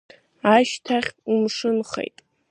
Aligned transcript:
Ашьҭахь 0.55 1.11
умшынхеит… 1.31 2.17